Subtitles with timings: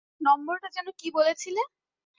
[0.21, 1.61] নম্বরটা যেন কী বলেছিলে?